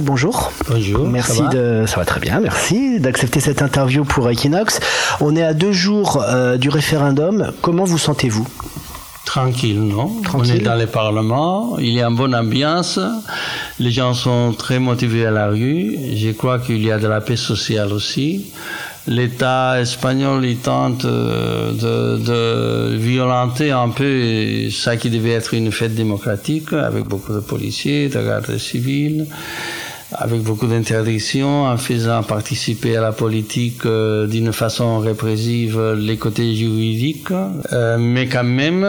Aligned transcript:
Bonjour. 0.00 0.50
Bonjour. 0.68 1.06
Merci 1.06 1.36
ça 1.36 1.42
va 1.44 1.48
de. 1.50 1.84
Ça 1.86 1.96
va 1.96 2.04
très 2.04 2.18
bien, 2.18 2.40
merci 2.40 2.98
d'accepter 2.98 3.38
cette 3.38 3.62
interview 3.62 4.04
pour 4.04 4.28
Equinox. 4.28 4.80
On 5.20 5.36
est 5.36 5.44
à 5.44 5.54
deux 5.54 5.70
jours 5.70 6.24
euh, 6.26 6.56
du 6.56 6.68
référendum. 6.68 7.52
Comment 7.62 7.84
vous 7.84 7.98
sentez-vous? 7.98 8.48
Tranquille, 9.24 9.80
non 9.80 10.20
Tranquille. 10.22 10.54
On 10.54 10.56
est 10.56 10.64
dans 10.64 10.74
le 10.74 10.86
Parlement, 10.86 11.76
il 11.78 11.90
y 11.90 12.02
a 12.02 12.08
une 12.08 12.16
bonne 12.16 12.34
ambiance, 12.34 12.98
les 13.78 13.92
gens 13.92 14.12
sont 14.12 14.52
très 14.58 14.80
motivés 14.80 15.24
à 15.24 15.30
la 15.30 15.46
rue, 15.46 15.96
je 16.16 16.32
crois 16.32 16.58
qu'il 16.58 16.84
y 16.84 16.90
a 16.90 16.98
de 16.98 17.06
la 17.06 17.20
paix 17.20 17.36
sociale 17.36 17.92
aussi. 17.92 18.50
L'État 19.10 19.80
espagnol 19.80 20.44
il 20.46 20.58
tente 20.58 21.04
euh, 21.04 21.72
de, 21.72 22.96
violenter 22.96 23.72
un 23.72 23.88
peu 23.88 24.70
ça 24.70 24.96
qui 24.96 25.10
devait 25.10 25.32
être 25.32 25.52
une 25.52 25.72
fête 25.72 25.96
démocratique 25.96 26.72
avec 26.72 27.06
beaucoup 27.06 27.32
de 27.32 27.40
policiers, 27.40 28.08
de 28.08 28.22
gardes 28.24 28.56
civils 28.56 29.26
avec 30.12 30.42
beaucoup 30.42 30.66
d'interdictions, 30.66 31.64
en 31.64 31.76
faisant 31.76 32.22
participer 32.24 32.96
à 32.96 33.00
la 33.00 33.12
politique 33.12 33.84
euh, 33.84 34.26
d'une 34.26 34.52
façon 34.52 34.98
répressive 34.98 35.80
les 35.96 36.16
côtés 36.16 36.54
juridiques. 36.54 37.32
Euh, 37.72 37.96
mais 37.98 38.26
quand 38.26 38.44
même, 38.44 38.86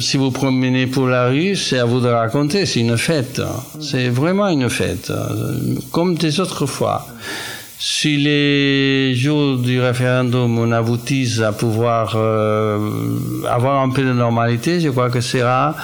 si 0.00 0.16
vous 0.16 0.30
promenez 0.32 0.86
pour 0.88 1.06
la 1.06 1.28
rue, 1.28 1.54
c'est 1.54 1.78
à 1.78 1.84
vous 1.84 2.00
de 2.00 2.08
raconter, 2.08 2.66
c'est 2.66 2.80
une 2.80 2.96
fête. 2.96 3.40
C'est 3.80 4.08
vraiment 4.08 4.48
une 4.48 4.68
fête, 4.68 5.12
comme 5.92 6.16
des 6.16 6.40
autres 6.40 6.66
fois. 6.66 7.06
Si 7.78 8.16
les 8.16 9.14
jours 9.14 9.58
du 9.58 9.80
référendum 9.80 10.58
on 10.58 10.72
aboutissent 10.72 11.40
à 11.40 11.52
pouvoir 11.52 12.14
euh, 12.16 12.78
avoir 13.50 13.82
un 13.82 13.90
peu 13.90 14.02
de 14.02 14.12
normalité, 14.12 14.80
je 14.80 14.88
crois 14.88 15.10
que 15.10 15.20
sera 15.20 15.74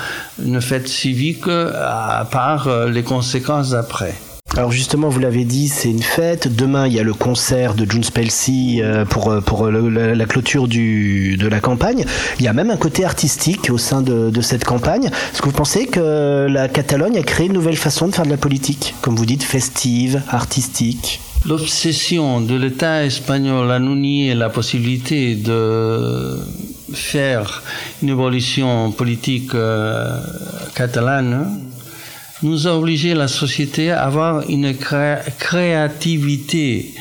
une 0.43 0.61
fête 0.61 0.89
civique 0.89 1.49
à 1.49 2.27
part 2.30 2.69
euh, 2.69 2.89
les 2.89 3.03
conséquences 3.03 3.71
d'après. 3.71 4.15
Alors 4.57 4.73
justement, 4.73 5.09
vous 5.09 5.21
l'avez 5.21 5.45
dit, 5.45 5.69
c'est 5.69 5.91
une 5.91 6.03
fête. 6.03 6.55
Demain, 6.55 6.89
il 6.89 6.93
y 6.93 6.99
a 6.99 7.05
le 7.05 7.15
concert 7.15 7.74
de 7.74 7.88
June 7.88 8.02
Spelsey 8.02 8.83
euh, 8.83 9.05
pour, 9.05 9.41
pour 9.45 9.71
la, 9.71 10.15
la 10.15 10.27
clôture 10.27 10.66
du, 10.68 11.37
de 11.37 11.46
la 11.46 11.61
campagne. 11.61 12.05
Il 12.38 12.45
y 12.45 12.49
a 12.49 12.52
même 12.52 12.71
un 12.71 12.77
côté 12.77 13.05
artistique 13.05 13.71
au 13.71 13.79
sein 13.79 14.02
de, 14.02 14.30
de 14.30 14.41
cette 14.41 14.65
campagne. 14.65 15.07
Est-ce 15.07 15.41
que 15.41 15.46
vous 15.46 15.57
pensez 15.57 15.87
que 15.87 16.46
la 16.49 16.68
Catalogne 16.68 17.18
a 17.18 17.23
créé 17.23 17.46
une 17.46 17.52
nouvelle 17.52 17.77
façon 17.77 18.09
de 18.09 18.15
faire 18.15 18.24
de 18.24 18.30
la 18.30 18.37
politique? 18.37 18.95
Comme 19.02 19.16
vous 19.16 19.27
dites, 19.27 19.45
festive, 19.45 20.23
artistique 20.29 21.21
L'obsession 21.46 22.43
de 22.43 22.55
l'État 22.55 23.05
espagnol 23.05 23.71
à 23.71 23.79
nous 23.79 23.95
nier 23.96 24.35
la 24.35 24.51
possibilité 24.51 25.35
de 25.37 26.38
faire 26.93 27.63
une 28.02 28.10
évolution 28.10 28.93
politique 28.93 29.55
euh, 29.55 30.21
catalane 30.74 31.61
nous 32.43 32.66
a 32.66 32.77
obligé 32.77 33.15
la 33.15 33.27
société 33.27 33.91
à 33.91 34.02
avoir 34.05 34.49
une 34.51 34.74
cré- 34.74 35.18
créativité 35.38 36.95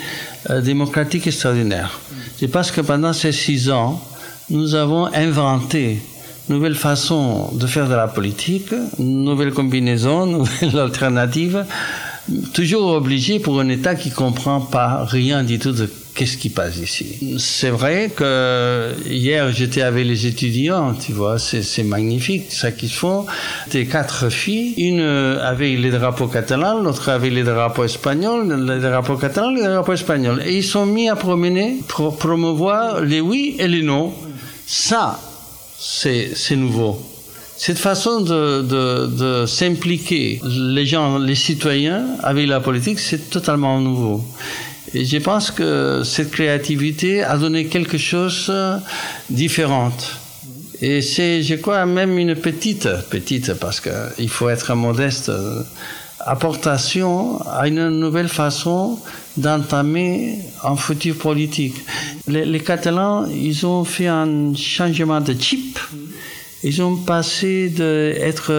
euh, 0.49 0.61
démocratique 0.61 1.27
extraordinaire. 1.27 1.99
C'est 2.37 2.47
parce 2.47 2.71
que 2.71 2.79
pendant 2.81 3.11
ces 3.13 3.33
six 3.33 3.69
ans, 3.69 4.01
nous 4.49 4.73
avons 4.75 5.07
inventé 5.13 5.99
nouvelle 6.47 6.75
façon 6.75 7.49
de 7.53 7.67
faire 7.67 7.89
de 7.89 7.93
la 7.93 8.07
politique, 8.07 8.73
nouvelle 8.99 9.51
combinaison, 9.51 10.25
nouvelle 10.37 10.79
alternative, 10.79 11.65
toujours 12.53 12.91
obligé 12.91 13.39
pour 13.39 13.59
un 13.59 13.69
État 13.69 13.95
qui 13.95 14.11
comprend 14.11 14.61
pas 14.61 15.05
rien 15.05 15.43
du 15.43 15.59
tout 15.59 15.71
de 15.71 15.89
qu'est-ce 16.15 16.37
qui 16.37 16.49
passe 16.49 16.77
ici. 16.77 17.37
C'est 17.39 17.69
vrai 17.69 18.11
que 18.13 18.93
hier 19.09 19.51
j'étais 19.53 19.81
avec 19.81 20.05
les 20.05 20.25
étudiants, 20.25 20.93
tu 20.93 21.13
vois, 21.13 21.39
c'est 21.39 21.83
magnifique 21.83 22.51
ça 22.51 22.71
qu'ils 22.71 22.91
font. 22.91 23.25
Des 23.71 23.85
quatre 23.85 24.29
filles, 24.29 24.73
une 24.77 24.99
avec 24.99 25.79
les 25.79 25.91
drapeaux 25.91 26.27
catalans, 26.27 26.81
l'autre 26.81 27.09
avec 27.09 27.31
les 27.31 27.43
drapeaux 27.43 27.85
espagnols, 27.85 28.53
les 28.67 28.79
drapeaux 28.79 29.15
catalans, 29.15 29.51
les 29.51 29.63
drapeaux 29.63 29.93
espagnols. 29.93 30.41
Et 30.45 30.57
ils 30.57 30.63
sont 30.63 30.85
mis 30.85 31.07
à 31.09 31.15
promener 31.15 31.77
pour 31.87 32.17
promouvoir 32.17 33.01
les 33.01 33.21
oui 33.21 33.55
et 33.57 33.67
les 33.67 33.81
non. 33.81 34.13
Ça, 34.67 35.19
c'est 35.79 36.55
nouveau. 36.55 37.01
Cette 37.59 37.77
façon 37.77 38.21
de, 38.21 39.43
s'impliquer 39.45 40.39
les 40.45 40.85
gens, 40.85 41.17
les 41.17 41.35
citoyens 41.35 42.05
avec 42.23 42.47
la 42.47 42.61
politique, 42.61 42.99
c'est 42.99 43.29
totalement 43.29 43.81
nouveau. 43.81 44.23
Et 44.93 45.03
je 45.03 45.17
pense 45.17 45.51
que 45.51 46.01
cette 46.05 46.31
créativité 46.31 47.21
a 47.21 47.37
donné 47.37 47.65
quelque 47.65 47.97
chose 47.97 48.47
de 48.47 48.77
différent. 49.29 49.91
Et 50.81 51.01
c'est, 51.01 51.43
je 51.43 51.55
crois, 51.55 51.85
même 51.85 52.17
une 52.17 52.33
petite, 52.35 52.87
petite, 53.09 53.53
parce 53.55 53.81
qu'il 53.81 54.29
faut 54.29 54.47
être 54.47 54.73
modeste, 54.73 55.29
apportation 56.21 57.41
à 57.41 57.67
une 57.67 57.89
nouvelle 57.89 58.29
façon 58.29 58.99
d'entamer 59.35 60.39
un 60.63 60.77
futur 60.77 61.17
politique. 61.17 61.75
Les, 62.25 62.45
les 62.45 62.59
Catalans, 62.61 63.25
ils 63.27 63.65
ont 63.65 63.83
fait 63.83 64.07
un 64.07 64.55
changement 64.55 65.19
de 65.19 65.33
type. 65.33 65.77
Ils 66.63 66.81
ont 66.81 66.97
passé 66.97 67.69
d'être 67.69 68.51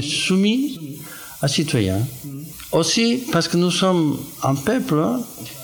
soumis 0.00 0.98
à 1.42 1.48
citoyens. 1.48 2.00
Aussi 2.72 3.22
parce 3.32 3.48
que 3.48 3.56
nous 3.56 3.70
sommes 3.70 4.18
un 4.42 4.54
peuple 4.54 5.02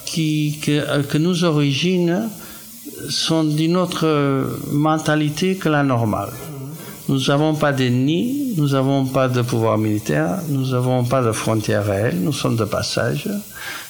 qui, 0.07 0.59
que, 0.63 1.03
que 1.03 1.19
nos 1.19 1.45
origines 1.45 2.29
sont 3.09 3.45
d'une 3.45 3.77
autre 3.77 4.59
mentalité 4.73 5.57
que 5.57 5.69
la 5.69 5.83
normale. 5.83 6.33
Nous 7.09 7.21
n'avons 7.27 7.55
pas 7.55 7.73
d'ennemis, 7.73 8.44
nous 8.57 8.69
n'avons 8.69 9.05
pas 9.05 9.29
de 9.29 9.43
pouvoir 9.43 9.79
militaire, 9.79 10.39
nous 10.49 10.71
n'avons 10.71 11.05
pas 11.05 11.23
de 11.23 11.33
frontières 11.33 11.87
réelles, 11.87 12.21
nous 12.21 12.33
sommes 12.33 12.57
de 12.57 12.65
passage. 12.65 13.29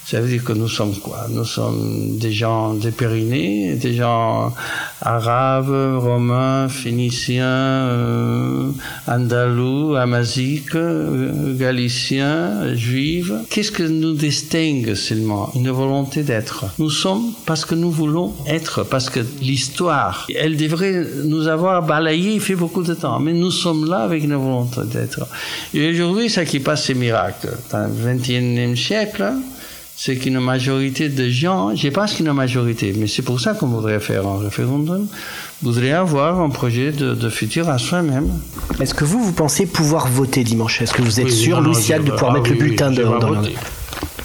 Ça 0.06 0.20
veut 0.20 0.28
dire 0.28 0.44
que 0.44 0.52
nous 0.52 0.68
sommes 0.68 0.94
quoi? 0.96 1.26
Nous 1.30 1.46
sommes 1.46 2.18
des 2.18 2.30
gens 2.30 2.74
des 2.74 2.90
Pyrénées, 2.90 3.74
des 3.76 3.94
gens 3.94 4.52
arabes, 5.00 5.96
romains, 5.98 6.68
phéniciens, 6.68 7.46
euh, 7.46 8.70
andalous, 9.06 9.96
amaziques, 9.96 10.74
euh, 10.74 11.56
galiciens, 11.56 12.74
juifs. 12.74 13.32
Qu'est-ce 13.48 13.72
que 13.72 13.82
nous 13.82 14.12
distingue 14.12 14.94
seulement? 14.94 15.50
Une 15.54 15.70
volonté 15.70 16.22
d'être. 16.22 16.66
Nous 16.78 16.90
sommes 16.90 17.32
parce 17.46 17.64
que 17.64 17.74
nous 17.74 17.90
voulons 17.90 18.34
être, 18.46 18.82
parce 18.82 19.08
que 19.08 19.20
l'histoire, 19.40 20.26
elle 20.36 20.58
devrait 20.58 21.06
nous 21.24 21.48
avoir 21.48 21.82
balayé, 21.82 22.34
il 22.34 22.40
fait 22.40 22.56
beaucoup 22.56 22.82
de 22.82 22.92
temps, 22.92 23.20
mais 23.20 23.32
nous 23.32 23.50
sommes 23.50 23.88
là 23.88 24.00
avec 24.00 24.22
une 24.22 24.34
volonté 24.34 24.53
d'être. 24.62 25.26
Et 25.74 25.90
aujourd'hui, 25.90 26.30
ce 26.30 26.40
qui 26.40 26.60
passe, 26.60 26.84
c'est 26.84 26.94
miracle. 26.94 27.48
Dans 27.70 27.86
le 27.86 28.14
XXIe 28.14 28.76
siècle, 28.76 29.32
c'est 29.96 30.16
qu'une 30.16 30.40
majorité 30.40 31.08
de 31.08 31.28
gens, 31.28 31.74
je 31.74 31.88
pense 31.88 32.14
qu'une 32.14 32.32
majorité, 32.32 32.92
mais 32.96 33.06
c'est 33.06 33.22
pour 33.22 33.40
ça 33.40 33.54
qu'on 33.54 33.68
voudrait 33.68 34.00
faire 34.00 34.26
un 34.26 34.38
référendum, 34.38 35.06
voudrait 35.62 35.92
avoir 35.92 36.40
un 36.40 36.50
projet 36.50 36.90
de, 36.90 37.14
de 37.14 37.28
futur 37.28 37.68
à 37.68 37.78
soi-même. 37.78 38.28
Est-ce 38.80 38.92
que 38.94 39.04
vous, 39.04 39.22
vous 39.22 39.32
pensez 39.32 39.66
pouvoir 39.66 40.08
voter 40.08 40.42
dimanche? 40.42 40.82
Est-ce 40.82 40.92
que 40.94 41.02
vous 41.02 41.20
êtes 41.20 41.26
Oui, 41.26 41.32
sûr, 41.32 41.62
je 41.62 42.02
de 42.02 42.10
pouvoir 42.10 42.32
ah 42.32 42.34
mettre 42.34 42.50
oui, 42.50 42.58
le 42.58 42.64
bulletin 42.64 42.90
oui, 42.90 42.96
de, 42.96 43.02
dans 43.04 43.30
le- 43.30 43.36
voter. 43.36 43.54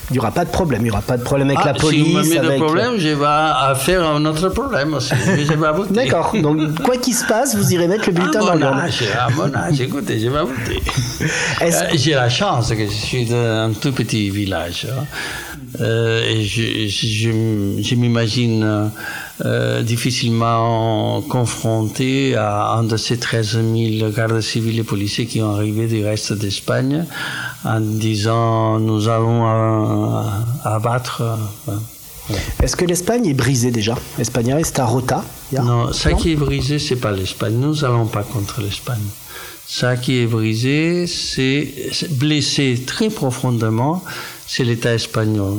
Il 0.10 0.14
n'y 0.14 0.20
aura 0.20 0.32
pas 0.32 0.46
de 0.46 0.50
problème. 0.50 0.82
Il 0.82 0.86
n'y 0.86 0.90
aura 0.92 1.02
pas 1.02 1.18
de 1.18 1.24
problème 1.24 1.50
avec 1.50 1.60
Ah, 1.64 1.68
la 1.68 1.74
police. 1.76 2.06
si 2.06 2.14
me 2.14 2.24
met 2.24 2.38
avec... 2.40 2.60
de 2.60 2.64
problème, 2.64 2.94
je 2.98 3.10
vais 3.10 3.26
à 3.26 3.74
faire 3.76 4.04
un 4.08 4.24
autre 4.26 4.50
problème 4.50 4.94
aussi. 4.96 5.14
Je 5.26 5.54
vais 5.54 5.72
voter. 5.72 5.94
D'accord. 5.94 6.34
Donc, 6.42 6.82
quoi 6.82 6.98
qu'il 6.98 7.14
se 7.14 7.26
passe, 7.26 7.56
vous 7.56 7.74
irez 7.74 7.88
mettre 7.88 8.10
le 8.10 8.18
À 8.18 8.20
bulletin 8.20 8.40
dans 8.40 8.46
mon 8.54 8.56
l'urne. 8.58 8.80
âge, 8.80 9.04
à 9.20 9.30
mon 9.30 9.54
âge, 9.54 9.80
écoutez, 9.82 10.20
je 10.20 10.28
vais 10.30 10.40
voter. 10.42 10.82
Euh, 11.62 11.70
J'ai 11.96 12.14
la 12.14 12.30
chance 12.30 12.70
que 12.70 12.86
je 12.86 12.92
suis 12.92 13.26
d'un 13.26 13.72
tout 13.74 13.92
petit 13.92 14.30
village. 14.30 14.88
hein. 14.90 15.04
Euh, 15.82 16.24
et 16.26 16.44
je, 16.46 16.88
je, 16.88 17.82
je 17.84 17.96
m'imagine 17.96 18.90
euh, 19.46 19.82
difficilement 19.84 21.22
confronté 21.22 22.36
à 22.36 22.72
un 22.78 22.84
de 22.84 22.96
ces 22.98 23.18
13 23.20 23.60
000 24.00 24.10
gardes 24.12 24.40
civils 24.42 24.80
et 24.80 24.84
policiers 24.84 25.26
qui 25.26 25.42
ont 25.42 25.54
arrivé 25.56 25.88
du 25.88 26.04
reste 26.04 26.34
d'Espagne 26.34 27.06
en 27.66 27.80
disant 27.80 28.80
nous 28.80 29.08
allons 29.08 29.46
abattre. 30.64 31.22
euh, 31.68 32.36
Est-ce 32.62 32.76
que 32.76 32.86
l'Espagne 32.86 33.26
est 33.28 33.34
brisée 33.34 33.72
déjà? 33.72 33.96
L'Espagne 34.18 34.50
est 34.60 34.80
à 34.80 34.86
rota 34.86 35.24
Non, 35.52 35.92
ça 35.94 36.14
qui 36.14 36.32
est 36.32 36.36
brisé, 36.36 36.80
c'est 36.80 36.96
pas 36.96 37.12
l'Espagne. 37.12 37.56
Nous 37.56 37.84
allons 37.86 38.06
pas 38.06 38.24
contre 38.24 38.62
l'Espagne. 38.62 39.02
Ça 39.68 39.98
qui 39.98 40.18
est 40.20 40.26
brisé, 40.26 41.06
c'est 41.06 41.74
blessé 42.12 42.82
très 42.88 43.10
profondément, 43.10 44.04
c'est 44.48 44.64
l'État 44.64 44.94
espagnol. 44.94 45.58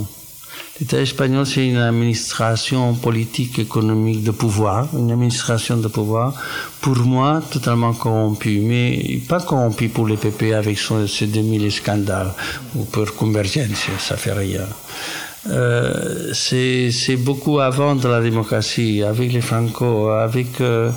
L'État 0.81 0.99
espagnol, 0.99 1.45
c'est 1.45 1.69
une 1.69 1.77
administration 1.77 2.95
politique, 2.95 3.59
économique 3.59 4.23
de 4.23 4.31
pouvoir, 4.31 4.89
une 4.95 5.11
administration 5.11 5.77
de 5.77 5.89
pouvoir, 5.89 6.33
pour 6.81 6.97
moi, 7.01 7.43
totalement 7.51 7.93
corrompue. 7.93 8.61
Mais 8.61 9.21
pas 9.29 9.41
corrompue 9.41 9.91
pour 9.91 10.09
les 10.09 10.17
PP 10.17 10.55
avec 10.55 10.79
son, 10.79 11.07
ses 11.07 11.27
2000 11.27 11.71
scandales, 11.71 12.33
ou 12.75 12.85
pour 12.85 13.15
Convergence, 13.15 13.89
ça 13.99 14.17
fait 14.17 14.33
rien. 14.33 14.67
Euh, 15.51 16.33
c'est 16.33 16.91
c'est 16.91 17.17
beaucoup 17.17 17.61
avant 17.61 17.95
de 17.95 18.09
la 18.09 18.23
démocratie, 18.23 19.03
avec 19.03 19.33
les 19.35 19.41
Franco, 19.43 20.09
avec 20.09 20.63
euh, 20.63 20.91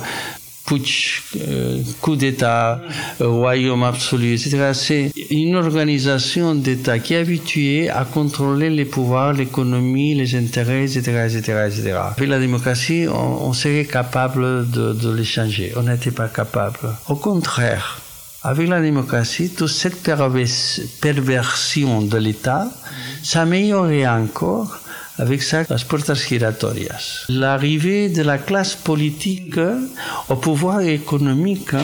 putsch, 0.66 1.22
euh, 1.36 1.80
coup 2.00 2.16
d'État, 2.16 2.80
euh, 3.20 3.28
royaume 3.28 3.82
absolu, 3.82 4.34
etc. 4.34 4.70
C'est 4.72 5.12
une 5.30 5.56
organisation 5.56 6.54
d'État 6.54 6.98
qui 6.98 7.14
est 7.14 7.18
habituée 7.18 7.90
à 7.90 8.04
contrôler 8.04 8.70
les 8.70 8.84
pouvoirs, 8.84 9.32
l'économie, 9.32 10.14
les 10.14 10.34
intérêts, 10.36 10.84
etc., 10.84 11.26
etc., 11.26 11.68
etc. 11.68 11.98
Avec 12.16 12.28
la 12.28 12.38
démocratie, 12.38 13.06
on, 13.08 13.52
serait 13.52 13.84
capable 13.84 14.70
de, 14.70 14.92
de 14.92 15.10
les 15.10 15.24
changer. 15.24 15.72
On 15.76 15.82
n'était 15.82 16.10
pas 16.10 16.28
capable. 16.28 16.78
Au 17.08 17.16
contraire, 17.16 18.00
avec 18.42 18.68
la 18.68 18.80
démocratie, 18.80 19.50
toute 19.50 19.68
cette 19.68 20.02
perversion 20.02 22.02
de 22.02 22.18
l'État 22.18 22.68
s'améliorerait 23.22 24.06
encore 24.06 24.78
avec 25.18 25.42
ça 25.42 25.62
las 25.68 25.84
puertas 25.84 26.14
giratorias. 26.28 27.26
L'arrivée 27.28 28.08
de 28.08 28.22
la 28.22 28.38
classe 28.38 28.74
politique 28.74 29.58
au 30.28 30.36
pouvoir 30.36 30.80
économique 30.80 31.74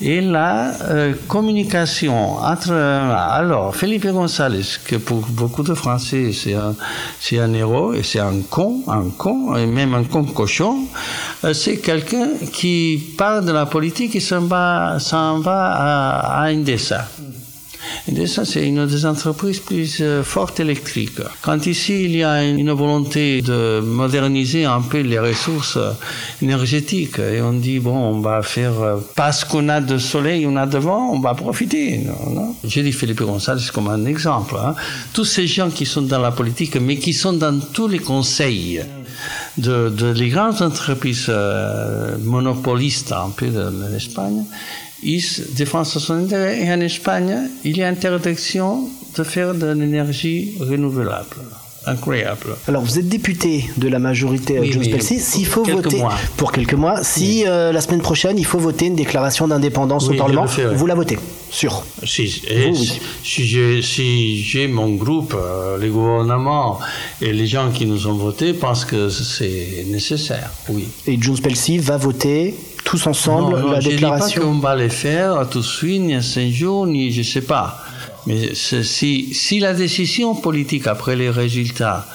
et 0.00 0.20
la 0.20 0.72
euh, 0.82 1.14
communication 1.28 2.36
entre... 2.36 2.72
Alors, 2.72 3.74
Felipe 3.74 4.06
González, 4.06 4.66
que 4.84 4.96
pour 4.96 5.20
beaucoup 5.28 5.62
de 5.62 5.74
Français, 5.74 6.32
c'est 6.32 7.38
un, 7.38 7.54
héros 7.54 7.94
et 7.94 8.02
c'est 8.02 8.20
un 8.20 8.40
con, 8.48 8.82
un 8.88 9.10
con, 9.16 9.56
et 9.56 9.66
même 9.66 9.94
un 9.94 10.04
con 10.04 10.24
cochon, 10.24 10.86
euh, 11.44 11.52
c'est 11.54 11.78
quelqu'un 11.78 12.28
qui 12.52 13.14
parle 13.16 13.44
de 13.44 13.52
la 13.52 13.66
politique 13.66 14.14
et 14.14 14.20
s'en 14.20 14.42
va, 14.42 14.98
s'en 14.98 15.40
va 15.40 15.72
à, 15.72 16.42
à 16.42 16.46
Indesa. 16.46 17.08
Et 18.08 18.26
ça, 18.26 18.44
c'est 18.44 18.66
une 18.66 18.86
des 18.86 19.06
entreprises 19.06 19.60
plus 19.60 19.98
euh, 20.00 20.22
fortes 20.22 20.60
électriques. 20.60 21.20
Quand 21.40 21.66
ici, 21.66 22.04
il 22.04 22.16
y 22.16 22.24
a 22.24 22.44
une 22.44 22.72
volonté 22.72 23.42
de 23.42 23.80
moderniser 23.80 24.64
un 24.64 24.80
peu 24.80 25.00
les 25.00 25.18
ressources 25.18 25.76
euh, 25.76 25.92
énergétiques, 26.42 27.18
et 27.18 27.40
on 27.40 27.52
dit, 27.52 27.78
bon, 27.78 27.96
on 27.96 28.20
va 28.20 28.42
faire, 28.42 28.80
euh, 28.80 28.96
parce 29.14 29.44
qu'on 29.44 29.68
a 29.68 29.80
de 29.80 29.98
soleil, 29.98 30.46
on 30.46 30.56
a 30.56 30.66
de 30.66 30.78
vent, 30.78 31.10
on 31.12 31.20
va 31.20 31.34
profiter. 31.34 31.98
Non, 31.98 32.54
J'ai 32.64 32.82
dit 32.82 32.92
Philippe 32.92 33.22
González 33.22 33.62
comme 33.72 33.88
un 33.88 34.04
exemple. 34.04 34.56
Hein. 34.58 34.74
Tous 35.12 35.24
ces 35.24 35.46
gens 35.46 35.70
qui 35.70 35.86
sont 35.86 36.02
dans 36.02 36.20
la 36.20 36.32
politique, 36.32 36.76
mais 36.76 36.96
qui 36.96 37.12
sont 37.12 37.34
dans 37.34 37.58
tous 37.72 37.88
les 37.88 38.00
conseils 38.00 38.82
de, 39.58 39.88
de 39.90 40.06
les 40.12 40.28
grandes 40.28 40.60
entreprises 40.62 41.30
monopolistes 42.20 43.12
un 43.12 43.30
peu 43.30 43.46
de 43.46 43.70
l'Espagne, 43.92 44.44
ils 45.02 45.24
défendent 45.50 45.86
son 45.86 46.14
intérêt. 46.14 46.62
Et 46.62 46.72
en 46.72 46.80
Espagne, 46.80 47.48
il 47.64 47.76
y 47.76 47.82
a 47.82 47.88
interdiction 47.88 48.88
de 49.16 49.22
faire 49.24 49.54
de 49.54 49.72
l'énergie 49.72 50.54
renouvelable. 50.60 51.36
Incroyable. 51.84 52.56
Alors, 52.68 52.82
vous 52.82 52.98
êtes 52.98 53.08
député 53.08 53.68
de 53.76 53.88
la 53.88 53.98
majorité 53.98 54.58
oui, 54.60 54.70
Jones 54.72 55.00
S'il 55.00 55.46
faut 55.46 55.64
voter 55.64 56.02
pour 56.36 56.52
quelques 56.52 56.74
mois, 56.74 57.02
si 57.02 57.44
euh, 57.46 57.72
la 57.72 57.80
semaine 57.80 58.00
prochaine 58.00 58.38
il 58.38 58.44
faut 58.44 58.60
voter 58.60 58.86
une 58.86 58.94
déclaration 58.94 59.48
d'indépendance 59.48 60.08
au 60.08 60.14
Parlement, 60.14 60.46
vous 60.46 60.86
la 60.86 60.94
votez, 60.94 61.18
sûr. 61.50 61.84
Si, 62.04 62.42
si 63.24 64.42
j'ai 64.44 64.68
mon 64.68 64.90
groupe, 64.90 65.34
euh, 65.36 65.76
les 65.78 65.88
gouvernements 65.88 66.78
et 67.20 67.32
les 67.32 67.46
gens 67.48 67.70
qui 67.70 67.86
nous 67.86 68.06
ont 68.06 68.14
voté 68.14 68.52
pensent 68.52 68.84
que 68.84 69.08
c'est 69.08 69.84
nécessaire, 69.88 70.50
oui. 70.68 70.86
Et 71.08 71.20
Jones 71.20 71.38
Pelsi 71.38 71.78
va 71.78 71.96
voter 71.96 72.54
tous 72.84 73.06
ensemble 73.06 73.56
non, 73.56 73.62
non, 73.62 73.72
la 73.72 73.80
je 73.80 73.90
déclaration 73.90 74.42
Je 74.42 74.46
ne 74.46 74.54
dis 74.54 74.60
pas 74.60 74.68
qu'on 74.68 74.74
va 74.74 74.76
les 74.76 74.88
faire 74.88 75.48
tout 75.50 75.60
de 75.60 75.64
suite, 75.64 76.02
ni 76.02 76.14
à 76.14 76.20
jours, 76.50 76.86
ni 76.86 77.12
je 77.12 77.18
ne 77.18 77.24
sais 77.24 77.42
pas. 77.42 77.78
Mais 78.26 78.54
si, 78.54 79.34
si 79.34 79.58
la 79.58 79.74
décision 79.74 80.34
politique 80.34 80.86
après 80.86 81.16
les 81.16 81.30
résultats, 81.30 82.06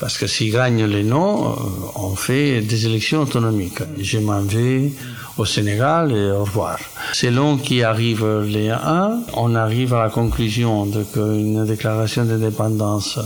parce 0.00 0.18
que 0.18 0.26
s'ils 0.26 0.52
gagnent 0.52 0.84
les 0.84 1.04
noms, 1.04 1.48
euh, 1.48 1.54
on 1.94 2.16
fait 2.16 2.60
des 2.60 2.86
élections 2.86 3.22
autonomiques. 3.22 3.80
Je 3.98 4.18
m'en 4.18 4.42
vais 4.42 4.92
au 5.38 5.44
Sénégal 5.44 6.12
et 6.12 6.30
au 6.30 6.44
revoir. 6.44 6.78
Selon 7.12 7.56
qui 7.56 7.82
arrive 7.82 8.26
les 8.42 8.70
1, 8.70 9.20
on 9.34 9.54
arrive 9.54 9.94
à 9.94 10.02
la 10.02 10.10
conclusion 10.10 10.84
de 10.86 11.04
qu'une 11.04 11.64
déclaration 11.64 12.24
d'indépendance 12.24 13.18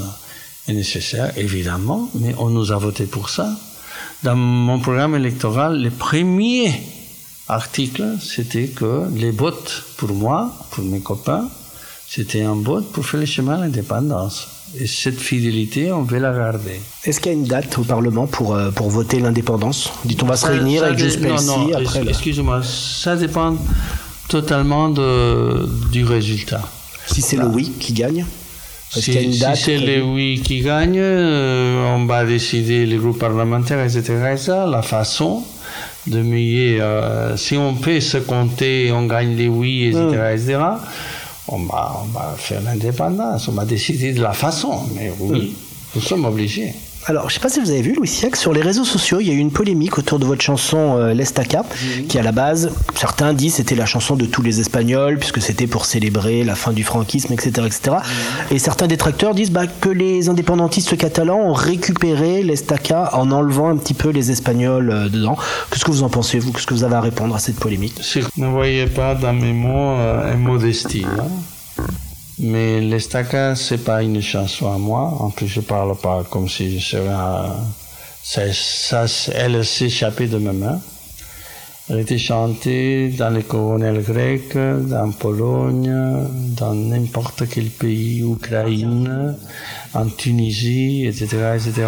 est 0.69 0.73
nécessaire, 0.73 1.33
évidemment, 1.37 2.09
mais 2.15 2.35
on 2.39 2.51
nous 2.51 2.71
a 2.71 2.77
voté 2.77 3.07
pour 3.07 3.29
ça. 3.31 3.49
Dans 4.25 4.35
mon 4.35 4.81
programme 4.81 5.15
électoral, 5.15 5.81
le 5.81 5.91
premier 5.91 6.73
article, 7.47 8.17
c'était 8.21 8.67
que 8.67 9.05
les 9.15 9.31
votes 9.31 9.85
pour 9.97 10.13
moi, 10.13 10.53
pour 10.73 10.83
mes 10.85 10.99
copains, 10.99 11.49
c'était 12.09 12.43
un 12.43 12.55
vote 12.55 12.91
pour 12.91 13.07
faire 13.07 13.21
le 13.21 13.27
chemin 13.27 13.55
à 13.55 13.59
l'indépendance. 13.59 14.49
Et 14.77 14.89
cette 14.89 15.21
fidélité, 15.21 15.93
on 15.93 16.03
veut 16.03 16.19
la 16.19 16.33
garder. 16.33 16.81
Est-ce 17.05 17.21
qu'il 17.21 17.33
y 17.33 17.35
a 17.35 17.39
une 17.39 17.47
date 17.47 17.79
au 17.79 17.85
Parlement 17.85 18.27
pour, 18.27 18.55
euh, 18.55 18.71
pour 18.73 18.91
voter 18.91 19.21
l'indépendance? 19.21 19.93
Dit-on 20.05 20.27
va 20.27 20.37
se 20.37 20.47
réunir 20.47 20.83
avec 20.83 20.99
Juste 20.99 21.21
Non, 21.21 21.41
non, 21.43 21.73
après. 21.75 22.03
Excusez-moi, 22.09 22.63
ça 22.65 23.15
dépend 23.15 23.57
totalement 24.29 24.91
de, 24.91 25.69
du 25.93 26.05
résultat. 26.05 26.63
Si 27.07 27.23
c'est 27.23 27.37
le 27.37 27.47
oui 27.47 27.73
qui 27.79 27.93
gagne 27.93 28.27
si, 28.91 29.33
si 29.33 29.45
c'est 29.55 29.79
le 29.79 30.03
oui 30.03 30.41
qui 30.43 30.61
gagne, 30.61 30.99
euh, 30.99 31.95
on 31.95 32.07
va 32.07 32.25
décider 32.25 32.87
les 32.87 32.97
groupes 32.97 33.19
parlementaires, 33.19 33.85
etc., 33.85 34.15
la 34.71 34.83
façon 34.83 35.43
de 36.07 36.23
mieux. 36.23 36.81
Euh, 36.81 37.37
si 37.37 37.57
on 37.57 37.75
peut 37.75 38.01
se 38.01 38.19
compter, 38.19 38.91
on 38.93 39.07
gagne 39.07 39.37
les 39.37 39.49
oui, 39.49 39.87
etc., 39.87 40.33
etc., 40.33 40.59
on 41.49 41.65
va, 41.65 42.03
on 42.03 42.07
va 42.09 42.35
faire 42.37 42.61
l'indépendance, 42.63 43.49
on 43.49 43.53
va 43.53 43.65
décider 43.65 44.13
de 44.13 44.21
la 44.21 44.33
façon, 44.33 44.83
mais 44.95 45.11
oui, 45.19 45.39
mm. 45.39 45.53
nous 45.95 46.01
sommes 46.03 46.25
obligés. 46.27 46.75
Alors, 47.09 47.31
je 47.31 47.37
ne 47.37 47.39
sais 47.39 47.41
pas 47.41 47.49
si 47.49 47.59
vous 47.59 47.71
avez 47.71 47.81
vu, 47.81 47.95
Louis 47.95 48.07
Siac, 48.07 48.37
sur 48.37 48.53
les 48.53 48.61
réseaux 48.61 48.85
sociaux, 48.85 49.19
il 49.19 49.29
y 49.29 49.31
a 49.31 49.33
eu 49.33 49.39
une 49.39 49.51
polémique 49.51 49.97
autour 49.97 50.19
de 50.19 50.27
votre 50.27 50.43
chanson 50.43 50.99
euh, 50.99 51.15
L'Estaca, 51.15 51.65
qui 52.07 52.19
à 52.19 52.23
la 52.23 52.33
base, 52.33 52.71
certains 52.95 53.33
disent 53.33 53.55
c'était 53.55 53.77
la 53.77 53.87
chanson 53.87 54.15
de 54.15 54.27
tous 54.27 54.43
les 54.43 54.61
Espagnols, 54.61 55.17
puisque 55.17 55.41
c'était 55.41 55.67
pour 55.67 55.87
célébrer 55.87 56.45
la 56.45 56.55
fin 56.55 56.75
du 56.75 56.85
franquisme, 56.85 57.33
etc. 57.33 57.67
etc. 57.67 57.97
Et 58.51 58.59
certains 58.59 58.89
détracteurs 58.89 59.35
disent 59.35 59.51
bah, 59.51 59.67
que 59.67 59.89
les 59.89 60.29
indépendantistes 60.29 60.99
catalans 60.99 61.41
ont 61.41 61.55
récupéré 61.55 62.43
L'Estaca 62.43 63.09
en 63.15 63.31
enlevant 63.31 63.71
un 63.71 63.79
petit 63.79 63.95
peu 63.95 64.11
les 64.11 64.31
Espagnols 64.31 64.91
euh, 64.91 65.09
dedans. 65.09 65.39
Qu'est-ce 65.71 65.87
que 65.87 65.91
vous 65.91 66.03
en 66.03 66.11
pensez, 66.11 66.39
vous? 66.39 66.53
Qu'est-ce 66.53 66.67
que 66.67 66.75
vous 66.75 66.85
avez 66.85 66.97
à 66.97 67.01
répondre 67.01 67.35
à 67.35 67.39
cette 67.39 67.57
polémique? 67.57 67.95
Ne 68.37 68.49
voyez 68.49 68.85
pas 68.85 69.15
dans 69.15 69.33
mes 69.33 69.55
mots 69.55 69.97
euh, 69.97 70.35
un 70.35 70.37
modestie. 70.37 71.07
Hein 71.07 71.25
mais 72.41 72.81
l'estaca, 72.81 73.57
c'est 73.57 73.85
pas 73.85 74.03
une 74.03 74.23
chanson 74.23 74.73
à 74.73 74.79
moi. 74.79 75.03
En 75.21 75.31
plus, 75.31 75.49
je 75.49 75.61
parle 75.61 75.97
pas 75.97 76.25
comme 76.31 76.49
si 76.49 76.79
je 76.79 76.97
serais 76.97 77.09
un... 77.09 77.57
ça, 78.23 78.53
ça, 78.53 79.07
elle 79.35 79.65
s'échappait 79.65 80.29
de 80.29 80.39
mes 80.39 80.53
mains. 80.53 80.81
Elle 81.91 82.01
était 82.01 82.19
chantée 82.19 83.09
dans 83.09 83.31
les 83.31 83.43
colonels 83.43 84.03
grecs, 84.03 84.55
dans 84.55 85.11
Pologne, 85.11 85.91
dans 86.57 86.75
n'importe 86.75 87.45
quel 87.49 87.71
pays, 87.71 88.21
Ukraine, 88.21 89.37
en 89.95 90.07
Tunisie, 90.07 91.07
etc., 91.07 91.57
etc. 91.57 91.87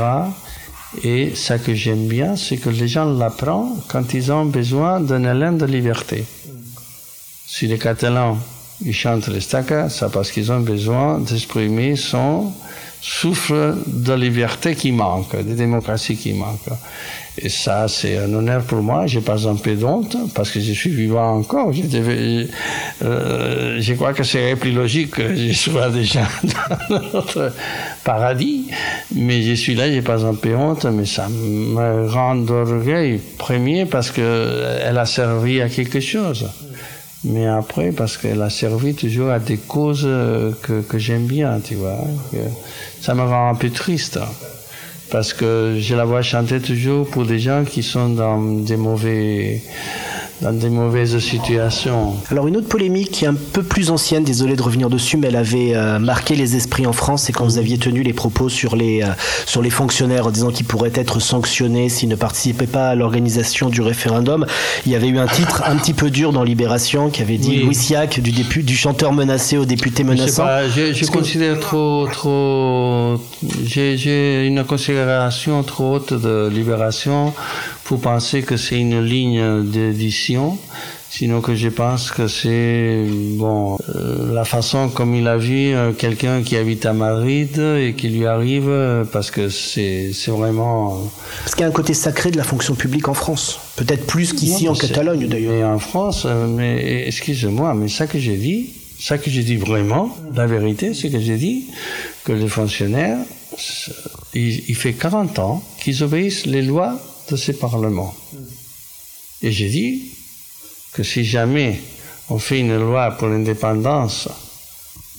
Et 1.04 1.32
ce 1.34 1.54
que 1.54 1.74
j'aime 1.74 2.08
bien, 2.08 2.34
c'est 2.34 2.56
que 2.56 2.70
les 2.70 2.88
gens 2.88 3.04
l'apprennent 3.04 3.74
quand 3.88 4.14
ils 4.14 4.32
ont 4.32 4.46
besoin 4.46 5.00
d'un 5.00 5.22
élan 5.22 5.52
de 5.52 5.66
liberté. 5.66 6.24
Si 7.46 7.66
les 7.66 7.78
Catalans 7.78 8.38
ils 8.84 8.94
chantent 8.94 9.28
les 9.28 9.40
stacas, 9.40 9.90
c'est 9.90 10.10
parce 10.10 10.30
qu'ils 10.30 10.50
ont 10.52 10.60
besoin 10.60 11.18
d'exprimer 11.18 11.96
son 11.96 12.52
souffle 13.02 13.76
de 13.86 14.12
liberté 14.12 14.74
qui 14.74 14.92
manque, 14.92 15.34
de 15.36 15.54
démocratie 15.54 16.16
qui 16.16 16.34
manque. 16.34 16.68
Et 17.38 17.48
ça, 17.48 17.88
c'est 17.88 18.18
un 18.18 18.32
honneur 18.34 18.62
pour 18.64 18.82
moi. 18.82 19.06
J'ai 19.06 19.20
pas 19.20 19.48
un 19.48 19.54
peu 19.54 19.74
d'honte 19.74 20.16
parce 20.34 20.50
que 20.50 20.60
je 20.60 20.72
suis 20.72 20.90
vivant 20.90 21.38
encore. 21.38 21.72
Je, 21.72 21.82
euh, 23.02 23.80
je 23.80 23.94
crois 23.94 24.12
que 24.12 24.24
c'est 24.24 24.56
plus 24.56 24.72
logique 24.72 25.12
que 25.12 25.34
je 25.34 25.52
sois 25.52 25.88
déjà 25.88 26.28
dans 26.90 27.00
notre 27.12 27.52
paradis. 28.04 28.66
Mais 29.14 29.42
je 29.42 29.54
suis 29.54 29.74
là, 29.74 29.90
j'ai 29.90 30.02
pas 30.02 30.24
un 30.26 30.34
peu 30.34 30.50
mais 30.92 31.06
ça 31.06 31.28
me 31.28 32.06
rend 32.08 32.34
d'orgueil 32.34 33.20
premier 33.38 33.86
parce 33.86 34.10
que 34.10 34.78
elle 34.84 34.98
a 34.98 35.06
servi 35.06 35.62
à 35.62 35.68
quelque 35.68 36.00
chose 36.00 36.46
mais 37.24 37.46
après 37.46 37.92
parce 37.92 38.16
qu'elle 38.16 38.42
a 38.42 38.50
servi 38.50 38.94
toujours 38.94 39.30
à 39.30 39.38
des 39.38 39.58
causes 39.58 40.04
euh, 40.04 40.52
que, 40.62 40.80
que 40.80 40.98
j'aime 40.98 41.26
bien, 41.26 41.60
tu 41.60 41.74
vois. 41.74 41.98
Ça 43.00 43.14
me 43.14 43.22
rend 43.22 43.50
un 43.50 43.54
peu 43.54 43.70
triste 43.70 44.18
parce 45.10 45.32
que 45.32 45.76
je 45.78 45.94
la 45.94 46.04
vois 46.04 46.22
chanter 46.22 46.60
toujours 46.60 47.08
pour 47.08 47.26
des 47.26 47.38
gens 47.38 47.64
qui 47.64 47.82
sont 47.82 48.10
dans 48.10 48.40
des 48.40 48.76
mauvais 48.76 49.62
dans 50.42 50.52
des 50.52 50.70
mauvaises 50.70 51.18
situations. 51.18 52.14
Alors 52.30 52.46
une 52.46 52.56
autre 52.56 52.68
polémique 52.68 53.10
qui 53.10 53.24
est 53.24 53.28
un 53.28 53.34
peu 53.34 53.62
plus 53.62 53.90
ancienne, 53.90 54.24
désolé 54.24 54.56
de 54.56 54.62
revenir 54.62 54.88
dessus, 54.88 55.16
mais 55.16 55.28
elle 55.28 55.36
avait 55.36 55.74
euh, 55.74 55.98
marqué 55.98 56.34
les 56.34 56.56
esprits 56.56 56.86
en 56.86 56.92
France, 56.92 57.24
c'est 57.24 57.32
quand 57.32 57.44
vous 57.44 57.58
aviez 57.58 57.78
tenu 57.78 58.02
les 58.02 58.12
propos 58.12 58.48
sur 58.48 58.76
les, 58.76 59.02
euh, 59.02 59.08
sur 59.46 59.62
les 59.62 59.70
fonctionnaires 59.70 60.26
en 60.26 60.30
disant 60.30 60.50
qu'ils 60.50 60.66
pourraient 60.66 60.92
être 60.94 61.20
sanctionnés 61.20 61.88
s'ils 61.88 62.08
ne 62.08 62.16
participaient 62.16 62.66
pas 62.66 62.90
à 62.90 62.94
l'organisation 62.94 63.68
du 63.68 63.82
référendum. 63.82 64.46
Il 64.86 64.92
y 64.92 64.94
avait 64.94 65.08
eu 65.08 65.18
un 65.18 65.26
titre 65.26 65.62
un 65.66 65.76
petit 65.76 65.94
peu 65.94 66.10
dur 66.10 66.32
dans 66.32 66.42
Libération 66.42 67.10
qui 67.10 67.22
avait 67.22 67.38
dit 67.38 67.58
Louis 67.58 67.74
Siac, 67.74 68.20
du, 68.20 68.32
du 68.32 68.76
chanteur 68.76 69.12
menacé 69.12 69.56
au 69.56 69.64
député 69.64 70.04
menaçant. 70.04 70.46
Je, 70.74 70.92
je, 70.92 71.10
considère 71.10 71.60
trop... 71.60 72.06
trop 72.10 73.20
J'ai 73.64 74.46
une 74.46 74.64
considération 74.64 75.62
trop 75.62 75.96
haute 75.96 76.14
de 76.14 76.48
Libération 76.48 77.32
faut 77.90 77.96
penser 77.96 78.42
que 78.42 78.56
c'est 78.56 78.78
une 78.78 79.00
ligne 79.02 79.64
d'édition 79.64 80.56
Sinon 81.10 81.40
que 81.40 81.56
je 81.56 81.68
pense 81.68 82.12
que 82.12 82.28
c'est 82.28 83.04
bon 83.34 83.78
euh, 83.96 84.32
la 84.32 84.44
façon 84.44 84.88
comme 84.90 85.12
il 85.16 85.26
a 85.26 85.36
vu 85.36 85.74
euh, 85.74 85.92
quelqu'un 85.92 86.44
qui 86.44 86.56
habite 86.56 86.86
à 86.86 86.92
Madrid 86.92 87.58
et 87.58 87.94
qui 87.98 88.10
lui 88.10 88.26
arrive 88.26 88.68
euh, 88.68 89.02
parce 89.04 89.32
que 89.32 89.48
c'est 89.48 90.12
c'est 90.12 90.30
vraiment 90.30 91.10
parce 91.40 91.56
qu'il 91.56 91.62
y 91.62 91.64
a 91.64 91.68
un 91.68 91.72
côté 91.72 91.94
sacré 91.94 92.30
de 92.30 92.36
la 92.36 92.44
fonction 92.44 92.76
publique 92.76 93.08
en 93.08 93.14
France, 93.14 93.58
peut-être 93.74 94.06
plus 94.06 94.32
qu'ici 94.32 94.68
en 94.68 94.74
Catalogne 94.74 95.26
d'ailleurs. 95.26 95.52
Mais 95.52 95.64
en 95.64 95.80
France, 95.80 96.28
mais 96.48 97.08
excusez-moi, 97.08 97.74
mais 97.74 97.88
ça 97.88 98.06
que 98.06 98.20
j'ai 98.20 98.36
dit, 98.36 98.70
ça 99.00 99.18
que 99.18 99.30
j'ai 99.30 99.42
dit 99.42 99.56
vraiment, 99.56 100.16
la 100.36 100.46
vérité, 100.46 100.94
c'est 100.94 101.10
que 101.10 101.18
j'ai 101.18 101.38
dit 101.38 101.64
que 102.22 102.30
les 102.30 102.46
fonctionnaires, 102.46 103.18
il, 104.32 104.62
il 104.68 104.76
fait 104.76 104.92
40 104.92 105.40
ans 105.40 105.62
qu'ils 105.82 106.04
obéissent 106.04 106.46
les 106.46 106.62
lois 106.62 107.00
de 107.30 107.36
ces 107.36 107.54
parlements. 107.54 108.14
Et 109.42 109.52
j'ai 109.52 109.68
dit 109.68 110.10
que 110.92 111.02
si 111.02 111.24
jamais 111.24 111.80
on 112.28 112.38
fait 112.38 112.60
une 112.60 112.78
loi 112.78 113.10
pour 113.12 113.28
l'indépendance, 113.28 114.28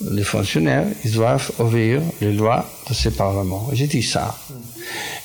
les 0.09 0.23
fonctionnaires, 0.23 0.87
ils 1.03 1.11
doivent 1.11 1.51
obéir 1.59 2.01
les 2.21 2.33
lois 2.33 2.65
de 2.89 2.93
ces 2.93 3.11
parlements. 3.11 3.69
J'ai 3.73 3.87
dit 3.87 4.03
ça. 4.03 4.35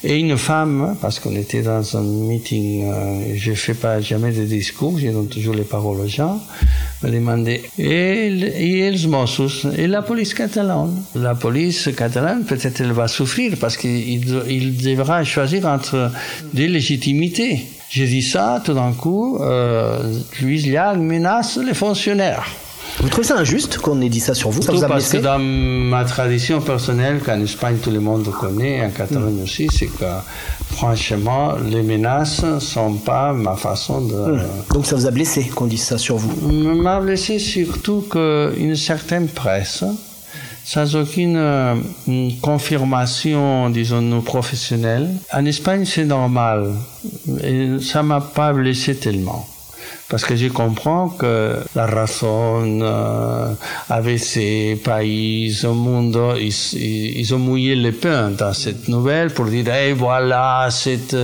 Et 0.05 0.19
une 0.19 0.37
femme, 0.37 0.97
parce 1.01 1.19
qu'on 1.19 1.35
était 1.35 1.63
dans 1.63 1.97
un 1.97 2.03
meeting, 2.03 2.85
euh, 2.85 3.35
je 3.35 3.51
ne 3.51 3.57
fais 3.57 3.75
pas 3.75 4.01
jamais 4.01 4.33
de 4.33 4.45
discours, 4.45 4.99
je 4.99 5.09
donne 5.09 5.29
toujours 5.29 5.55
les 5.55 5.65
paroles 5.65 6.01
aux 6.01 6.09
gens, 6.09 6.41
me 7.03 7.11
demandait, 7.11 7.63
et, 7.79 8.27
et 9.77 9.87
la 9.87 10.03
police 10.03 10.35
catalane 10.35 11.03
La 11.15 11.35
police 11.35 11.91
catalane, 11.97 12.45
peut-être 12.45 12.81
elle 12.81 12.93
va 12.93 13.09
souffrir 13.09 13.57
parce 13.61 13.77
qu'il 13.77 14.25
il 14.49 14.77
devra 14.83 15.23
choisir 15.25 15.67
entre 15.67 16.11
des 16.53 16.69
légitimités. 16.69 17.67
J'ai 17.89 18.07
dit 18.07 18.23
ça, 18.23 18.63
tout 18.65 18.75
d'un 18.75 18.93
coup, 18.93 19.39
euh, 19.41 20.21
Louise 20.41 20.67
Liag 20.67 20.99
menace 20.99 21.59
les 21.59 21.75
fonctionnaires. 21.75 22.45
Vous 23.01 23.09
trouvez 23.09 23.27
ça 23.27 23.37
injuste 23.37 23.79
qu'on 23.79 24.01
ait 24.01 24.09
dit 24.09 24.21
ça 24.21 24.35
sur 24.35 24.51
vous 24.51 24.63
ça 24.63 24.73
vous 24.73 24.81
Parce 24.81 25.11
que 25.11 25.19
dans 25.19 25.39
ma 25.39 26.05
tradition 26.05 26.61
personnelle, 26.61 27.21
qu'en 27.21 27.41
Espagne 27.41 27.77
tout 27.83 27.91
le 27.91 28.01
monde 28.01 28.29
connaît, 28.31 28.85
en 28.85 28.91
Catalogne 28.91 29.43
aussi, 29.43 29.69
c'est 29.71 29.87
que 29.87 30.05
franchement, 30.71 31.55
les 31.69 31.83
menaces 31.83 32.43
ne 32.43 32.59
sont 32.59 32.95
pas 32.95 33.33
ma 33.33 33.57
façon 33.57 34.01
de. 34.01 34.15
Hmm. 34.15 34.43
Donc 34.73 34.87
ça 34.87 34.97
vous 34.97 35.07
a 35.07 35.11
blessé 35.11 35.45
qu'on 35.55 35.67
dise 35.67 35.83
ça 35.83 35.99
sur 35.99 36.17
vous 36.17 36.51
M'a 36.51 37.01
blessé 37.01 37.39
surtout 37.39 38.05
qu'une 38.11 38.77
certaine 38.77 39.29
presse 39.29 39.85
sans 40.67 40.97
aucune 40.97 41.37
euh, 41.37 41.77
confirmation, 42.43 43.71
disons-nous, 43.71 44.21
professionnelle. 44.23 45.11
En 45.33 45.45
Espagne, 45.45 45.85
c'est 45.85 46.05
normal. 46.05 46.73
Et 47.45 47.77
ça 47.81 48.03
m'a 48.03 48.21
pas 48.21 48.53
blessé 48.53 48.97
tellement. 48.97 49.47
Parce 50.09 50.25
que 50.25 50.37
je 50.37 50.47
comprends 50.47 51.09
que 51.09 51.57
la 51.75 51.87
raison 51.87 52.81
euh, 52.81 53.53
ces 54.19 54.81
pays 54.85 55.53
monde, 55.65 56.37
ils, 56.39 57.35
ont 57.35 57.39
mouillé 57.39 57.75
les 57.75 57.91
pains 57.91 58.31
dans 58.31 58.53
cette 58.53 58.87
nouvelle 58.89 59.31
pour 59.31 59.47
dire, 59.47 59.69
hey, 59.69 59.93
voilà, 59.93 60.69
c'est... 60.71 61.17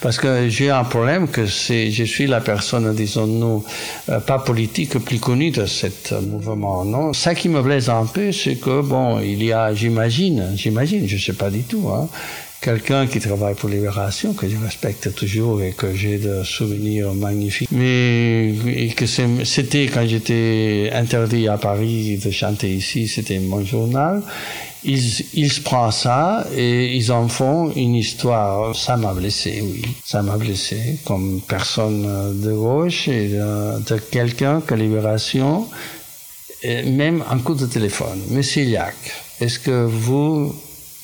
Parce 0.00 0.18
que 0.18 0.48
j'ai 0.48 0.70
un 0.70 0.84
problème 0.84 1.28
que 1.28 1.46
c'est, 1.46 1.90
je 1.90 2.04
suis 2.04 2.26
la 2.26 2.40
personne, 2.40 2.94
disons-nous, 2.94 3.64
euh, 4.08 4.20
pas 4.20 4.38
politique, 4.38 4.98
plus 4.98 5.18
connue 5.18 5.50
de 5.50 5.66
ce 5.66 6.14
mouvement, 6.20 6.84
non? 6.84 7.12
Ça 7.12 7.34
qui 7.34 7.48
me 7.48 7.60
blesse 7.60 7.88
un 7.88 8.06
peu, 8.06 8.30
c'est 8.32 8.56
que, 8.56 8.82
bon, 8.82 9.18
il 9.20 9.42
y 9.42 9.52
a, 9.52 9.74
j'imagine, 9.74 10.52
j'imagine, 10.54 11.08
je 11.08 11.16
sais 11.18 11.32
pas 11.32 11.50
du 11.50 11.62
tout, 11.62 11.88
hein, 11.88 12.08
quelqu'un 12.60 13.06
qui 13.06 13.20
travaille 13.20 13.54
pour 13.54 13.68
Libération, 13.68 14.34
que 14.34 14.48
je 14.48 14.56
respecte 14.56 15.14
toujours 15.14 15.62
et 15.62 15.72
que 15.72 15.94
j'ai 15.94 16.18
de 16.18 16.42
souvenirs 16.42 17.14
magnifiques. 17.14 17.68
Mais 17.70 18.54
que 18.96 19.06
c'était 19.06 19.86
quand 19.86 20.06
j'étais 20.06 20.90
interdit 20.92 21.48
à 21.48 21.56
Paris 21.56 22.18
de 22.18 22.30
chanter 22.30 22.74
ici, 22.74 23.08
c'était 23.08 23.38
mon 23.38 23.64
journal. 23.64 24.22
Ils, 24.84 25.24
ils 25.34 25.62
prennent 25.62 25.90
ça 25.90 26.46
et 26.56 26.96
ils 26.96 27.10
en 27.10 27.28
font 27.28 27.72
une 27.74 27.94
histoire. 27.94 28.74
Ça 28.76 28.96
m'a 28.96 29.12
blessé, 29.12 29.60
oui. 29.62 29.82
Ça 30.04 30.22
m'a 30.22 30.36
blessé 30.36 30.98
comme 31.04 31.40
personne 31.46 32.40
de 32.40 32.52
gauche 32.52 33.08
et 33.08 33.28
de, 33.28 33.82
de 33.84 33.98
quelqu'un 33.98 34.60
que 34.60 34.74
Libération, 34.74 35.66
même 36.64 37.24
un 37.30 37.38
coup 37.38 37.54
de 37.54 37.66
téléphone. 37.66 38.20
Monsieur 38.30 38.64
Yac, 38.64 38.94
est-ce 39.40 39.58
que 39.58 39.84
vous 39.84 40.54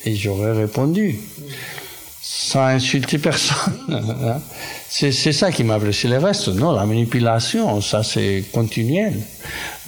et 0.04 0.14
j'aurais 0.14 0.52
répondu, 0.52 1.18
sans 2.22 2.66
insulter 2.66 3.18
personne. 3.18 3.72
C'est 4.96 5.32
ça 5.32 5.50
qui 5.50 5.64
m'a 5.64 5.80
blessé. 5.80 6.06
Le 6.06 6.18
reste, 6.18 6.46
non, 6.54 6.70
la 6.70 6.86
manipulation, 6.86 7.80
ça 7.80 8.04
c'est 8.04 8.44
continuel. 8.52 9.14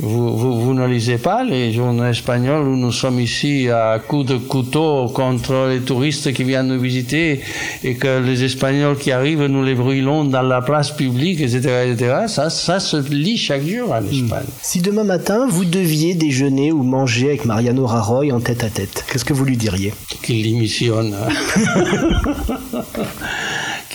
Vous, 0.01 0.37
vous, 0.37 0.61
vous, 0.61 0.75
ne 0.75 0.85
lisez 0.85 1.17
pas 1.17 1.45
les 1.45 1.73
journaux 1.73 2.07
espagnols 2.07 2.67
où 2.67 2.77
nous 2.77 2.91
sommes 2.91 3.21
ici 3.21 3.69
à 3.69 4.01
coups 4.01 4.27
de 4.27 4.37
couteau 4.37 5.07
contre 5.15 5.69
les 5.71 5.79
touristes 5.79 6.33
qui 6.33 6.43
viennent 6.43 6.67
nous 6.67 6.81
visiter 6.81 7.41
et 7.85 7.95
que 7.95 8.19
les 8.19 8.43
Espagnols 8.43 8.99
qui 8.99 9.13
arrivent, 9.13 9.45
nous 9.45 9.63
les 9.63 9.77
brûlons 9.77 10.25
dans 10.25 10.43
la 10.43 10.61
place 10.61 10.91
publique, 10.91 11.41
etc. 11.41 11.87
etc. 11.87 12.15
Ça, 12.27 12.51
ça 12.51 12.81
se 12.81 12.97
lit 12.97 13.37
chaque 13.37 13.65
jour 13.65 13.93
en 13.93 14.05
Espagne. 14.05 14.47
Si 14.61 14.81
demain 14.81 15.05
matin, 15.05 15.47
vous 15.49 15.65
deviez 15.65 16.17
déjeuner 16.17 16.73
ou 16.73 16.83
manger 16.83 17.29
avec 17.29 17.45
Mariano 17.45 17.87
Rajoy 17.87 18.33
en 18.33 18.41
tête 18.41 18.65
à 18.65 18.71
tête, 18.71 19.05
qu'est-ce 19.09 19.25
que 19.25 19.35
vous 19.35 19.45
lui 19.45 19.57
diriez? 19.57 19.95
Qu'il 20.21 20.43
démissionne. 20.43 21.15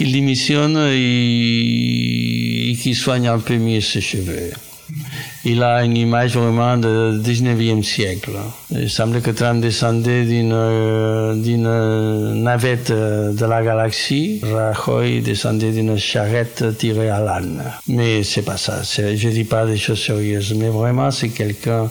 qu'il 0.02 0.14
démissionne 0.14 0.78
et, 0.92 2.72
et 2.72 2.76
qu'il 2.76 2.96
soigne 2.96 3.28
un 3.28 3.38
peu 3.38 3.58
mieux 3.58 3.82
ses 3.82 4.02
cheveux 4.02 4.52
il 5.46 5.64
a 5.64 5.84
une 5.84 5.98
image 5.98 6.36
vraiment 6.36 6.78
du 6.78 6.86
19e 6.88 7.82
siècle. 7.84 8.32
Il 8.72 8.90
semble 8.90 9.22
que 9.22 9.32
Trump 9.32 9.62
descendait 9.62 10.26
d'une, 10.26 10.54
navette 12.44 12.92
de 12.92 13.46
la 13.46 13.64
galaxie. 13.64 14.42
Rajoy 14.44 15.22
descendait 15.22 15.72
d'une 15.72 15.98
charrette 15.98 16.78
tirée 16.78 17.10
à 17.10 17.22
l'âne. 17.22 17.64
Mais 17.88 18.24
c'est 18.24 18.44
pas 18.44 18.58
ça. 18.58 18.82
Je 18.84 19.30
dis 19.30 19.46
pas 19.46 19.66
des 19.66 19.78
choses 19.78 20.04
sérieuses. 20.04 20.54
Mais 20.56 20.70
vraiment, 20.70 21.10
c'est 21.10 21.30
quelqu'un, 21.30 21.90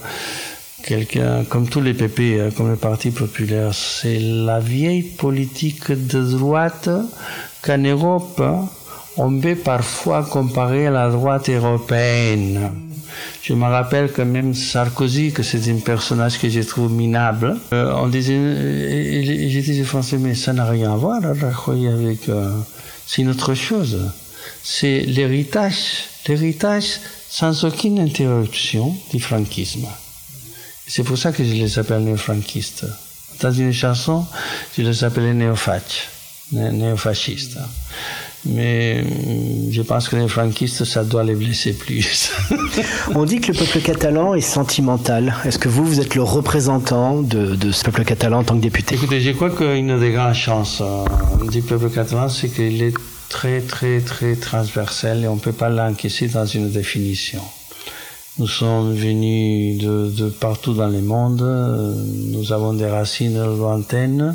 quelqu'un, 0.85 1.45
comme 1.49 1.69
tous 1.69 1.81
les 1.81 1.95
PP, 1.95 2.21
hein, 2.41 2.51
comme 2.57 2.71
le 2.71 2.77
Parti 2.77 3.11
populaire, 3.11 3.75
c'est 3.75 4.19
la 4.21 4.61
vieille 4.61 5.03
politique 5.03 5.91
de 5.91 6.23
droite 6.23 6.89
qu'en 7.63 7.79
Europe, 7.79 8.43
on 9.17 9.41
peut 9.41 9.57
parfois 9.57 10.25
comparer 10.25 10.87
à 10.87 10.91
la 10.91 11.11
droite 11.11 11.49
européenne. 11.49 12.71
Je 13.43 13.55
me 13.55 13.65
rappelle 13.65 14.13
que 14.13 14.23
même 14.23 14.55
Sarkozy, 14.55 15.33
que 15.33 15.43
c'est 15.43 15.71
un 15.71 15.79
personnage 15.79 16.39
que 16.39 16.49
je 16.49 16.61
trouve 16.61 16.93
minable, 16.93 17.57
euh, 17.73 17.93
on 17.97 18.07
disait, 18.07 18.37
euh, 18.37 19.23
je 19.23 19.61
disais 19.61 19.85
français, 19.85 20.19
mais 20.19 20.35
ça 20.35 20.53
n'a 20.53 20.65
rien 20.65 20.93
à 20.93 20.97
voir 20.97 21.21
avec, 21.25 22.29
euh, 22.29 22.51
c'est 23.07 23.23
une 23.23 23.31
autre 23.31 23.55
chose. 23.55 23.99
C'est 24.63 25.01
l'héritage, 25.01 26.05
l'héritage 26.29 27.01
sans 27.29 27.65
aucune 27.65 27.99
interruption 27.99 28.95
du 29.13 29.21
franquisme. 29.21 29.87
C'est 30.87 31.05
pour 31.05 31.19
ça 31.19 31.33
que 31.33 31.45
je 31.45 31.53
les 31.53 31.79
appelle 31.79 32.03
néo-franquistes. 32.05 32.87
Dans 33.41 33.53
une 33.53 33.73
chanson, 33.73 34.27
je 34.77 34.83
les 34.83 35.05
appelais 35.05 35.33
néofascistes. 35.33 36.20
Néofascistes. 36.53 37.59
Mais 38.47 39.03
mm, 39.03 39.71
je 39.71 39.83
pense 39.83 40.09
que 40.09 40.17
les 40.17 40.29
franquistes, 40.29 40.85
ça 40.85 41.05
doit 41.05 41.25
les 41.25 41.35
blesser 41.35 41.73
plus. 41.73 42.33
On 43.15 43.25
dit 43.25 43.41
que 43.41 43.53
le 43.53 43.59
peuple 43.59 43.81
catalan 43.81 44.35
est 44.35 44.41
sentimental. 44.41 45.35
Est-ce 45.45 45.59
que 45.59 45.69
vous, 45.69 45.85
vous 45.85 46.01
êtes 46.01 46.15
le 46.15 46.23
représentant 46.23 47.21
de, 47.21 47.55
de, 47.55 47.71
ce 47.71 47.85
peuple 47.85 48.05
catalan 48.05 48.39
en 48.39 48.45
tant 48.45 48.57
que 48.57 48.63
député? 48.63 48.95
Écoutez, 48.95 49.21
je 49.21 49.31
crois 49.33 49.51
qu'une 49.51 49.99
des 49.99 50.13
grandes 50.13 50.35
chances 50.35 50.81
euh, 50.81 51.05
du 51.51 51.61
peuple 51.61 51.91
catalan, 51.91 52.29
c'est 52.29 52.49
qu'il 52.49 52.83
est 52.83 52.95
très, 53.29 53.61
très, 53.61 54.01
très 54.01 54.37
transversal 54.37 55.25
et 55.25 55.29
on 55.29 55.37
ne 55.37 55.41
peut 55.41 55.53
pas 55.53 55.69
l'encaisser 55.69 56.29
dans 56.29 56.47
une 56.47 56.71
définition. 56.71 57.43
Nous 58.39 58.49
sommes 58.49 58.95
venus 58.95 59.79
de, 59.83 60.11
de, 60.17 60.31
partout 60.31 60.73
dans 60.73 60.89
le 60.89 61.03
monde, 61.03 61.43
nous 62.33 62.53
avons 62.53 62.73
des 62.73 62.87
racines 62.87 63.39
lointaines, 63.39 64.35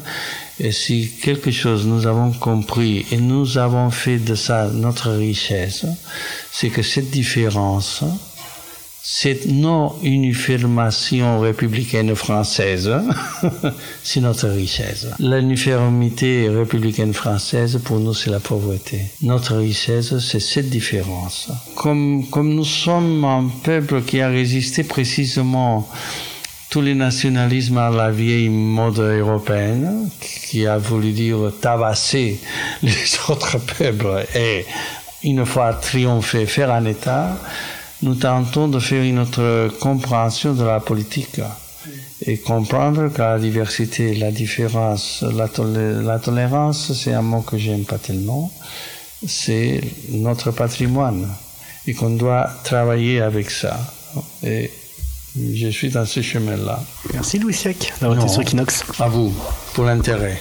et 0.59 0.71
si 0.71 1.11
quelque 1.21 1.51
chose 1.51 1.85
nous 1.85 2.07
avons 2.07 2.31
compris 2.31 3.05
et 3.11 3.17
nous 3.17 3.57
avons 3.57 3.89
fait 3.89 4.17
de 4.17 4.35
ça 4.35 4.69
notre 4.71 5.11
richesse, 5.11 5.85
c'est 6.51 6.69
que 6.69 6.81
cette 6.81 7.09
différence, 7.09 8.05
cette 9.03 9.47
non-uniformation 9.47 11.39
républicaine 11.41 12.15
française, 12.15 12.89
c'est 14.03 14.21
notre 14.21 14.47
richesse. 14.47 15.07
L'uniformité 15.19 16.47
républicaine 16.47 17.13
française, 17.13 17.79
pour 17.83 17.99
nous, 17.99 18.13
c'est 18.13 18.31
la 18.31 18.39
pauvreté. 18.39 19.01
Notre 19.21 19.57
richesse, 19.57 20.17
c'est 20.19 20.39
cette 20.39 20.69
différence. 20.69 21.49
Comme, 21.75 22.27
comme 22.29 22.55
nous 22.55 22.65
sommes 22.65 23.25
un 23.25 23.49
peuple 23.63 24.01
qui 24.03 24.21
a 24.21 24.29
résisté 24.29 24.83
précisément 24.83 25.87
tous 26.75 26.81
les 26.81 26.93
nationalismes 26.93 27.77
à 27.77 27.89
la 27.89 28.11
vieille 28.11 28.49
mode 28.49 28.99
européenne, 28.99 30.09
qui 30.19 30.67
a 30.67 30.77
voulu 30.77 31.13
dire 31.13 31.37
tabasser 31.61 32.37
les 32.83 33.17
autres 33.29 33.59
peuples 33.59 34.25
et, 34.35 34.65
une 35.23 35.45
fois 35.45 35.73
triomphé, 35.75 36.45
faire 36.45 36.71
un 36.71 36.83
État, 36.83 37.37
nous 38.01 38.15
tentons 38.15 38.67
de 38.67 38.79
faire 38.79 39.03
une 39.03 39.19
autre 39.19 39.69
compréhension 39.79 40.53
de 40.53 40.65
la 40.65 40.81
politique 40.81 41.39
et 42.25 42.39
comprendre 42.39 43.07
que 43.07 43.21
la 43.21 43.39
diversité, 43.39 44.13
la 44.13 44.31
différence, 44.31 45.23
la, 45.23 46.19
tolérance, 46.19 46.91
c'est 46.91 47.13
un 47.13 47.21
mot 47.21 47.39
que 47.39 47.57
j'aime 47.57 47.85
pas 47.85 47.99
tellement, 47.99 48.51
c'est 49.25 49.79
notre 50.09 50.51
patrimoine 50.51 51.25
et 51.87 51.93
qu'on 51.93 52.17
doit 52.17 52.49
travailler 52.65 53.21
avec 53.21 53.49
ça. 53.49 53.79
Et 54.43 54.69
je 55.37 55.67
suis 55.67 55.89
dans 55.89 56.05
ce 56.05 56.21
chemin-là. 56.21 56.83
Merci 57.13 57.39
Louis 57.39 57.53
Siac 57.53 57.93
d'avoir 58.01 58.19
été 58.19 58.27
sur 58.27 58.43
Kinox. 58.43 58.83
À 58.99 59.07
vous, 59.07 59.33
pour 59.73 59.83
l'intérêt. 59.83 60.33